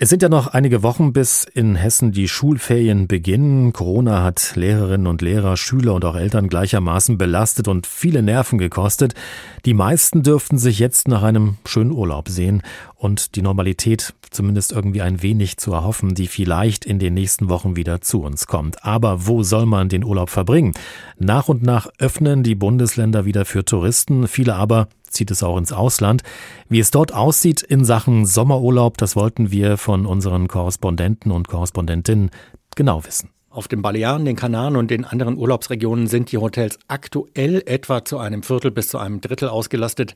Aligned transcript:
Es 0.00 0.10
sind 0.10 0.22
ja 0.22 0.28
noch 0.28 0.46
einige 0.46 0.84
Wochen, 0.84 1.12
bis 1.12 1.42
in 1.42 1.74
Hessen 1.74 2.12
die 2.12 2.28
Schulferien 2.28 3.08
beginnen. 3.08 3.72
Corona 3.72 4.22
hat 4.22 4.52
Lehrerinnen 4.54 5.08
und 5.08 5.22
Lehrer, 5.22 5.56
Schüler 5.56 5.92
und 5.92 6.04
auch 6.04 6.14
Eltern 6.14 6.46
gleichermaßen 6.46 7.18
belastet 7.18 7.66
und 7.66 7.84
viele 7.84 8.22
Nerven 8.22 8.60
gekostet. 8.60 9.14
Die 9.64 9.74
meisten 9.74 10.22
dürften 10.22 10.56
sich 10.56 10.78
jetzt 10.78 11.08
nach 11.08 11.24
einem 11.24 11.56
schönen 11.66 11.90
Urlaub 11.90 12.28
sehen 12.28 12.62
und 12.94 13.34
die 13.34 13.42
Normalität 13.42 14.14
zumindest 14.30 14.70
irgendwie 14.70 15.02
ein 15.02 15.20
wenig 15.20 15.56
zu 15.56 15.72
erhoffen, 15.72 16.14
die 16.14 16.28
vielleicht 16.28 16.84
in 16.84 17.00
den 17.00 17.14
nächsten 17.14 17.48
Wochen 17.48 17.74
wieder 17.74 18.00
zu 18.00 18.22
uns 18.22 18.46
kommt. 18.46 18.84
Aber 18.84 19.26
wo 19.26 19.42
soll 19.42 19.66
man 19.66 19.88
den 19.88 20.04
Urlaub 20.04 20.30
verbringen? 20.30 20.74
Nach 21.18 21.48
und 21.48 21.64
nach 21.64 21.88
öffnen 21.98 22.44
die 22.44 22.54
Bundesländer 22.54 23.24
wieder 23.24 23.44
für 23.44 23.64
Touristen, 23.64 24.28
viele 24.28 24.54
aber 24.54 24.86
zieht 25.10 25.30
es 25.30 25.42
auch 25.42 25.56
ins 25.56 25.72
Ausland. 25.72 26.22
Wie 26.68 26.80
es 26.80 26.90
dort 26.90 27.12
aussieht 27.12 27.62
in 27.62 27.84
Sachen 27.84 28.26
Sommerurlaub, 28.26 28.96
das 28.98 29.16
wollten 29.16 29.50
wir 29.50 29.76
von 29.76 30.06
unseren 30.06 30.48
Korrespondenten 30.48 31.32
und 31.32 31.48
Korrespondentinnen 31.48 32.30
genau 32.76 33.04
wissen. 33.04 33.30
Auf 33.50 33.66
den 33.66 33.80
Balearen, 33.80 34.26
den 34.26 34.36
Kanaren 34.36 34.76
und 34.76 34.90
den 34.90 35.06
anderen 35.06 35.38
Urlaubsregionen 35.38 36.06
sind 36.06 36.30
die 36.30 36.36
Hotels 36.36 36.78
aktuell 36.86 37.62
etwa 37.64 38.04
zu 38.04 38.18
einem 38.18 38.42
Viertel 38.42 38.70
bis 38.70 38.88
zu 38.88 38.98
einem 38.98 39.22
Drittel 39.22 39.48
ausgelastet. 39.48 40.14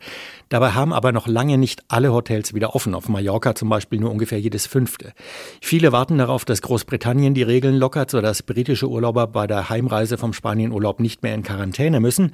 Dabei 0.51 0.73
haben 0.73 0.93
aber 0.93 1.13
noch 1.13 1.27
lange 1.27 1.57
nicht 1.57 1.81
alle 1.89 2.13
Hotels 2.13 2.53
wieder 2.53 2.75
offen. 2.75 2.95
Auf 2.95 3.09
Mallorca 3.09 3.55
zum 3.55 3.71
Beispiel 3.71 4.01
nur 4.01 4.11
ungefähr 4.11 4.39
jedes 4.39 4.67
fünfte. 4.67 5.15
Viele 5.63 5.93
warten 5.93 6.19
darauf, 6.19 6.45
dass 6.45 6.61
Großbritannien 6.61 7.33
die 7.33 7.43
Regeln 7.43 7.77
lockert, 7.77 8.11
sodass 8.11 8.43
britische 8.43 8.87
Urlauber 8.87 9.27
bei 9.29 9.47
der 9.47 9.71
Heimreise 9.71 10.19
vom 10.19 10.35
Spanienurlaub 10.35 11.01
nicht 11.01 11.23
mehr 11.23 11.35
in 11.35 11.43
Quarantäne 11.43 12.01
müssen. 12.01 12.33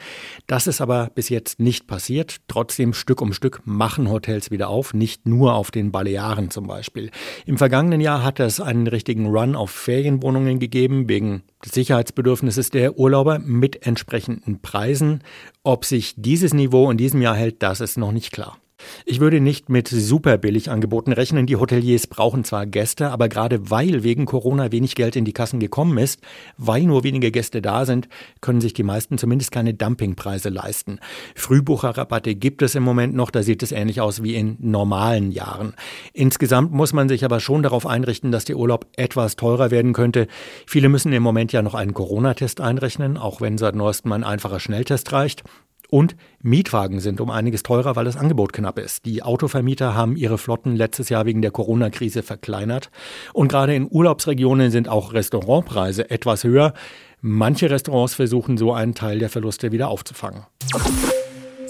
Das 0.49 0.67
ist 0.67 0.81
aber 0.81 1.11
bis 1.15 1.29
jetzt 1.29 1.61
nicht 1.61 1.87
passiert. 1.87 2.39
Trotzdem 2.49 2.93
Stück 2.93 3.23
um 3.23 3.33
Stück 3.33 3.61
machen 3.65 4.11
Hotels 4.11 4.51
wieder 4.51 4.69
auf, 4.69 4.95
nicht 4.95 5.29
nur 5.29 5.55
auf 5.55 5.71
den 5.71 5.93
Balearen 5.93 6.51
zum 6.51 6.67
Beispiel. 6.67 7.13
Im 7.47 7.57
vergangenen 7.57 8.01
Jahr 8.01 8.25
hat 8.25 8.41
es 8.41 8.61
einen 8.61 8.89
richtigen 8.89 9.27
Run 9.27 9.55
auf 9.55 9.71
Ferienwohnungen 9.71 10.59
gegeben 10.59 10.88
wegen 10.89 11.43
des 11.65 11.73
Sicherheitsbedürfnisses 11.73 12.71
der 12.71 12.99
Urlauber 12.99 13.39
mit 13.39 13.87
entsprechenden 13.87 14.61
Preisen. 14.61 15.23
Ob 15.63 15.85
sich 15.85 16.15
dieses 16.17 16.55
Niveau 16.55 16.91
in 16.91 16.97
diesem 16.97 17.23
Jahr 17.23 17.37
hält, 17.37 17.63
das 17.63 17.81
ist 17.81 17.99
noch 17.99 18.13
nicht 18.13 18.33
klar. 18.33 18.59
Ich 19.05 19.21
würde 19.21 19.41
nicht 19.41 19.69
mit 19.69 19.89
super 19.89 20.39
billig 20.39 20.71
Angeboten 20.71 21.13
rechnen. 21.13 21.47
Die 21.47 21.57
Hoteliers 21.57 22.07
brauchen 22.07 22.45
zwar 22.45 22.67
Gäste, 22.67 23.11
aber 23.11 23.29
gerade 23.29 23.71
weil 23.71 24.03
wegen 24.03 24.27
Corona 24.27 24.71
wenig 24.71 24.95
Geld 24.95 25.17
in 25.17 25.25
die 25.25 25.33
Kassen 25.33 25.61
gekommen 25.61 25.99
ist, 25.99 26.21
weil 26.57 26.83
nur 26.83 27.05
wenige 27.05 27.31
Gäste 27.31 27.63
da 27.63 27.87
sind, 27.87 28.09
können 28.41 28.61
sich 28.61 28.75
die 28.75 28.83
meisten 28.83 29.19
zumindest 29.19 29.51
keine 29.51 29.75
Dumpingpreise 29.75 30.49
leisten. 30.49 31.01
Frühbucherrabatte 31.35 32.35
gibt 32.35 32.63
es 32.63 32.75
im 32.75 32.83
Moment 32.83 33.15
noch, 33.15 33.31
da 33.31 33.43
sieht 33.43 33.63
es 33.63 33.73
ähnlich 33.73 34.01
aus 34.01 34.23
wie 34.23 34.35
in 34.35 34.57
normalen 34.61 35.33
Jahren. 35.33 35.75
Insgesamt 36.13 36.73
muss 36.73 36.93
man 36.93 37.09
sich 37.09 37.25
aber 37.25 37.41
schon 37.41 37.63
darauf 37.63 37.87
einrichten, 37.87 38.31
dass 38.31 38.45
der 38.45 38.57
Urlaub 38.57 38.87
etwas 38.97 39.37
teurer 39.37 39.71
werden 39.71 39.93
könnte. 39.93 40.27
Viele 40.67 40.89
müssen 40.89 41.13
im 41.13 41.23
Moment 41.23 41.53
ja 41.53 41.63
noch 41.63 41.75
einen 41.75 41.95
Corona-Test 41.95 42.61
einrechnen, 42.61 43.17
auch 43.17 43.41
wenn 43.41 43.59
seit 43.59 43.75
neuestem 43.75 44.13
ein 44.13 44.25
einfacher 44.25 44.61
Schnelltest 44.61 45.13
reicht. 45.13 45.45
Und 45.91 46.17
Mietwagen 46.43 47.01
sind 47.01 47.21
um 47.21 47.31
einiges 47.31 47.63
teurer, 47.63 47.97
weil 47.97 48.05
das 48.05 48.17
Angebot 48.17 48.53
knapp 48.53 48.79
ist. 48.79 49.07
Die 49.07 49.23
Autovermieter 49.23 49.95
haben 49.95 50.17
ihre 50.17 50.39
Flotten 50.39 50.77
letztes 50.77 51.09
Jahr 51.09 51.25
wegen 51.25 51.43
der 51.43 51.51
Corona-Krise 51.51 52.23
verkleinert. 52.23 52.91
Und 53.33 53.49
gerade 53.49 53.75
in 53.75 53.89
Urlaubsregionen 53.91 54.71
sind 54.71 54.89
auch 54.89 55.15
Restaurantpreise 55.15 56.11
etwas 56.11 56.45
höher. 56.45 56.75
Manche 57.21 57.71
Restaurants 57.71 58.15
versuchen 58.15 58.59
so 58.59 58.73
einen 58.73 58.95
Teil 58.95 59.19
der 59.19 59.31
Verluste 59.31 59.73
wieder 59.73 59.89
aufzufangen. 59.89 60.45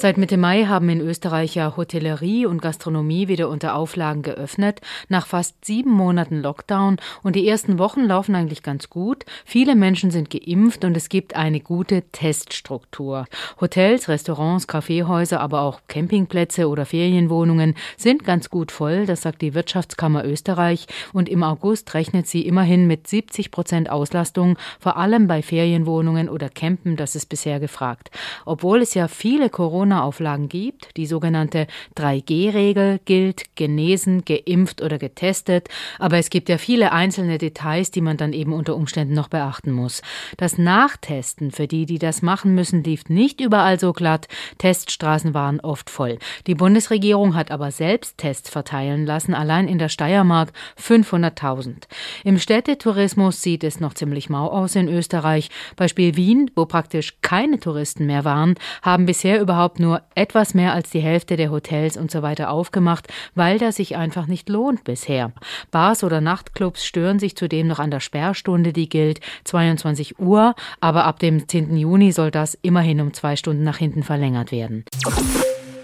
Seit 0.00 0.16
Mitte 0.16 0.36
Mai 0.36 0.66
haben 0.66 0.88
in 0.90 1.00
Österreich 1.00 1.56
ja 1.56 1.76
Hotellerie 1.76 2.46
und 2.46 2.62
Gastronomie 2.62 3.26
wieder 3.26 3.48
unter 3.48 3.74
Auflagen 3.74 4.22
geöffnet, 4.22 4.80
nach 5.08 5.26
fast 5.26 5.64
sieben 5.64 5.90
Monaten 5.90 6.40
Lockdown. 6.40 6.98
Und 7.24 7.34
die 7.34 7.48
ersten 7.48 7.80
Wochen 7.80 8.04
laufen 8.04 8.36
eigentlich 8.36 8.62
ganz 8.62 8.90
gut. 8.90 9.24
Viele 9.44 9.74
Menschen 9.74 10.12
sind 10.12 10.30
geimpft 10.30 10.84
und 10.84 10.96
es 10.96 11.08
gibt 11.08 11.34
eine 11.34 11.58
gute 11.58 12.02
Teststruktur. 12.12 13.24
Hotels, 13.60 14.08
Restaurants, 14.08 14.68
Kaffeehäuser, 14.68 15.40
aber 15.40 15.62
auch 15.62 15.80
Campingplätze 15.88 16.68
oder 16.68 16.86
Ferienwohnungen 16.86 17.74
sind 17.96 18.22
ganz 18.22 18.50
gut 18.50 18.70
voll, 18.70 19.04
das 19.04 19.22
sagt 19.22 19.42
die 19.42 19.54
Wirtschaftskammer 19.54 20.24
Österreich. 20.24 20.86
Und 21.12 21.28
im 21.28 21.42
August 21.42 21.92
rechnet 21.94 22.28
sie 22.28 22.46
immerhin 22.46 22.86
mit 22.86 23.08
70 23.08 23.50
Prozent 23.50 23.90
Auslastung, 23.90 24.58
vor 24.78 24.96
allem 24.96 25.26
bei 25.26 25.42
Ferienwohnungen 25.42 26.28
oder 26.28 26.48
Campen, 26.50 26.94
das 26.94 27.16
ist 27.16 27.28
bisher 27.28 27.58
gefragt. 27.58 28.12
Obwohl 28.46 28.80
es 28.80 28.94
ja 28.94 29.08
viele 29.08 29.50
Corona 29.50 29.87
Corona-Auflagen 29.88 30.48
gibt. 30.48 30.96
Die 30.96 31.06
sogenannte 31.06 31.66
3G-Regel 31.96 33.00
gilt 33.04 33.56
genesen, 33.56 34.24
geimpft 34.24 34.82
oder 34.82 34.98
getestet. 34.98 35.68
Aber 35.98 36.18
es 36.18 36.30
gibt 36.30 36.48
ja 36.48 36.58
viele 36.58 36.92
einzelne 36.92 37.38
Details, 37.38 37.90
die 37.90 38.00
man 38.00 38.16
dann 38.16 38.32
eben 38.32 38.52
unter 38.52 38.76
Umständen 38.76 39.14
noch 39.14 39.28
beachten 39.28 39.72
muss. 39.72 40.02
Das 40.36 40.58
Nachtesten 40.58 41.50
für 41.50 41.66
die, 41.66 41.86
die 41.86 41.98
das 41.98 42.22
machen 42.22 42.54
müssen, 42.54 42.84
lief 42.84 43.08
nicht 43.08 43.40
überall 43.40 43.80
so 43.80 43.92
glatt. 43.92 44.28
Teststraßen 44.58 45.34
waren 45.34 45.60
oft 45.60 45.90
voll. 45.90 46.18
Die 46.46 46.54
Bundesregierung 46.54 47.34
hat 47.34 47.50
aber 47.50 47.70
selbst 47.70 48.18
Tests 48.18 48.50
verteilen 48.50 49.06
lassen, 49.06 49.34
allein 49.34 49.68
in 49.68 49.78
der 49.78 49.88
Steiermark 49.88 50.52
500.000. 50.80 51.84
Im 52.24 52.38
Städtetourismus 52.38 53.42
sieht 53.42 53.64
es 53.64 53.80
noch 53.80 53.94
ziemlich 53.94 54.28
mau 54.28 54.48
aus 54.48 54.74
in 54.74 54.88
Österreich. 54.88 55.50
Beispiel 55.76 56.16
Wien, 56.16 56.50
wo 56.54 56.66
praktisch 56.66 57.14
keine 57.22 57.58
Touristen 57.58 58.06
mehr 58.06 58.24
waren, 58.24 58.54
haben 58.82 59.06
bisher 59.06 59.40
überhaupt 59.40 59.77
nur 59.78 60.02
etwas 60.14 60.54
mehr 60.54 60.72
als 60.72 60.90
die 60.90 61.00
Hälfte 61.00 61.36
der 61.36 61.50
Hotels 61.50 61.96
und 61.96 62.10
so 62.10 62.22
weiter 62.22 62.50
aufgemacht, 62.50 63.08
weil 63.34 63.58
das 63.58 63.76
sich 63.76 63.96
einfach 63.96 64.26
nicht 64.26 64.48
lohnt 64.48 64.84
bisher. 64.84 65.32
Bars 65.70 66.04
oder 66.04 66.20
Nachtclubs 66.20 66.84
stören 66.84 67.18
sich 67.18 67.36
zudem 67.36 67.66
noch 67.66 67.78
an 67.78 67.90
der 67.90 68.00
Sperrstunde, 68.00 68.72
die 68.72 68.88
gilt 68.88 69.20
22 69.44 70.18
Uhr, 70.18 70.54
aber 70.80 71.04
ab 71.04 71.18
dem 71.18 71.48
10. 71.48 71.76
Juni 71.76 72.12
soll 72.12 72.30
das 72.30 72.58
immerhin 72.62 73.00
um 73.00 73.12
zwei 73.14 73.36
Stunden 73.36 73.64
nach 73.64 73.78
hinten 73.78 74.02
verlängert 74.02 74.52
werden. 74.52 74.84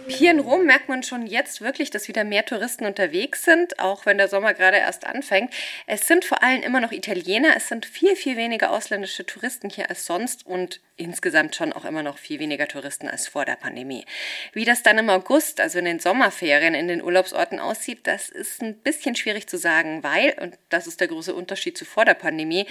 Hier 0.06 0.30
in 0.30 0.40
Rom 0.40 0.66
merkt 0.66 0.88
man 0.88 1.02
schon 1.02 1.26
jetzt 1.26 1.60
wirklich, 1.60 1.90
dass 1.90 2.08
wieder 2.08 2.24
mehr 2.24 2.44
Touristen 2.44 2.84
unterwegs 2.84 3.42
sind, 3.42 3.78
auch 3.78 4.04
wenn 4.04 4.18
der 4.18 4.28
Sommer 4.28 4.52
gerade 4.52 4.76
erst 4.76 5.06
anfängt. 5.06 5.52
Es 5.86 6.06
sind 6.06 6.24
vor 6.24 6.42
allem 6.42 6.62
immer 6.62 6.80
noch 6.80 6.92
Italiener, 6.92 7.54
es 7.56 7.68
sind 7.68 7.86
viel, 7.86 8.14
viel 8.14 8.36
weniger 8.36 8.70
ausländische 8.70 9.24
Touristen 9.24 9.70
hier 9.70 9.88
als 9.88 10.04
sonst 10.04 10.46
und 10.46 10.80
insgesamt 10.96 11.56
schon 11.56 11.72
auch 11.72 11.84
immer 11.84 12.02
noch 12.02 12.18
viel 12.18 12.38
weniger 12.38 12.68
Touristen 12.68 13.08
als 13.08 13.26
vor 13.26 13.44
der 13.44 13.56
Pandemie. 13.56 14.04
Wie 14.52 14.64
das 14.64 14.82
dann 14.82 14.98
im 14.98 15.10
August, 15.10 15.60
also 15.60 15.78
in 15.78 15.86
den 15.86 15.98
Sommerferien 15.98 16.74
in 16.74 16.86
den 16.86 17.02
Urlaubsorten 17.02 17.58
aussieht, 17.58 18.06
das 18.06 18.28
ist 18.28 18.62
ein 18.62 18.76
bisschen 18.76 19.16
schwierig 19.16 19.48
zu 19.48 19.58
sagen, 19.58 20.04
weil, 20.04 20.36
und 20.40 20.56
das 20.68 20.86
ist 20.86 21.00
der 21.00 21.08
große 21.08 21.34
Unterschied 21.34 21.76
zu 21.76 21.84
vor 21.84 22.04
der 22.04 22.14
Pandemie, 22.14 22.66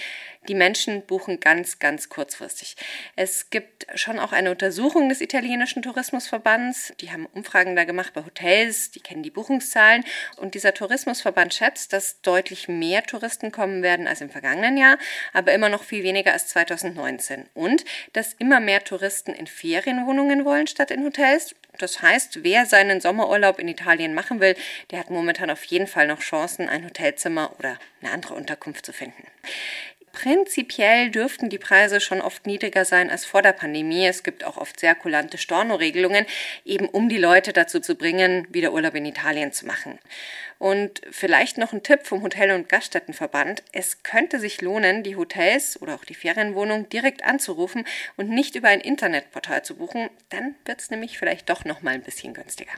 die 0.48 0.56
Menschen 0.56 1.02
buchen 1.02 1.42
ganz, 1.42 1.80
ganz 1.80 2.08
kurzfristig. 2.08 2.78
Es 3.18 3.50
gibt 3.50 3.88
schon 3.96 4.20
auch 4.20 4.32
eine 4.32 4.52
Untersuchung 4.52 5.10
des 5.10 5.20
italienischen 5.20 5.82
Tourismusverbands, 5.82 6.94
die 7.02 7.12
haben 7.12 7.23
haben 7.24 7.34
Umfragen 7.34 7.76
da 7.76 7.84
gemacht 7.86 8.14
bei 8.14 8.24
Hotels, 8.24 8.92
die 8.92 9.00
kennen 9.00 9.24
die 9.24 9.30
Buchungszahlen 9.30 10.04
und 10.38 10.56
dieser 10.56 10.74
Tourismusverband 10.74 11.54
schätzt, 11.54 11.94
dass 11.94 12.22
deutlich 12.22 12.68
mehr 12.68 13.04
Touristen 13.04 13.52
kommen 13.52 13.84
werden 13.84 14.08
als 14.08 14.22
im 14.22 14.30
vergangenen 14.30 14.78
Jahr, 14.78 14.98
aber 15.34 15.54
immer 15.54 15.70
noch 15.70 15.84
viel 15.84 16.04
weniger 16.04 16.34
als 16.34 16.48
2019 16.48 17.46
und 17.54 17.86
dass 18.14 18.34
immer 18.34 18.60
mehr 18.60 18.84
Touristen 18.84 19.34
in 19.34 19.48
Ferienwohnungen 19.48 20.46
wollen 20.46 20.68
statt 20.68 20.92
in 20.92 21.04
Hotels. 21.04 21.56
Das 21.80 22.02
heißt, 22.02 22.44
wer 22.44 22.66
seinen 22.66 23.02
Sommerurlaub 23.02 23.60
in 23.60 23.68
Italien 23.68 24.14
machen 24.14 24.40
will, 24.40 24.56
der 24.92 25.00
hat 25.00 25.10
momentan 25.10 25.50
auf 25.50 25.64
jeden 25.66 25.88
Fall 25.88 26.08
noch 26.08 26.20
Chancen, 26.20 26.70
ein 26.70 26.86
Hotelzimmer 26.86 27.56
oder 27.58 27.80
eine 28.02 28.12
andere 28.12 28.36
Unterkunft 28.36 28.86
zu 28.86 28.94
finden. 28.94 29.24
Prinzipiell 30.14 31.10
dürften 31.10 31.50
die 31.50 31.58
Preise 31.58 32.00
schon 32.00 32.22
oft 32.22 32.46
niedriger 32.46 32.86
sein 32.86 33.10
als 33.10 33.26
vor 33.26 33.42
der 33.42 33.52
Pandemie. 33.52 34.06
Es 34.06 34.22
gibt 34.22 34.44
auch 34.44 34.58
oft 34.58 34.80
sehr 34.80 34.94
kulante 34.94 35.40
Storno-Regelungen, 35.40 36.28
eben 36.64 36.88
um 36.88 37.10
die 37.10 37.18
Leute 37.18 37.52
dazu 37.52 37.80
zu 37.80 37.96
bringen, 37.96 38.48
wieder 38.52 38.74
Urlaub 38.74 38.94
in 38.94 39.08
Italien 39.08 39.52
zu 39.52 39.66
machen. 39.66 39.98
Und 40.60 41.02
vielleicht 41.10 41.58
noch 41.58 41.74
ein 41.74 41.82
Tipp 41.82 42.06
vom 42.06 42.22
Hotel- 42.22 42.52
und 42.52 42.70
Gaststättenverband. 42.70 43.64
Es 43.72 44.04
könnte 44.04 44.40
sich 44.40 44.62
lohnen, 44.62 45.02
die 45.02 45.16
Hotels 45.16 45.82
oder 45.82 45.96
auch 45.96 46.06
die 46.06 46.14
Ferienwohnung 46.14 46.88
direkt 46.90 47.26
anzurufen 47.26 47.84
und 48.16 48.30
nicht 48.30 48.56
über 48.56 48.68
ein 48.68 48.82
Internetportal 48.82 49.66
zu 49.66 49.76
buchen. 49.76 50.10
Dann 50.30 50.54
wird 50.66 50.80
es 50.80 50.92
nämlich 50.92 51.18
vielleicht 51.18 51.50
doch 51.50 51.66
noch 51.66 51.82
mal 51.82 51.96
ein 51.96 52.04
bisschen 52.04 52.36
günstiger. 52.36 52.72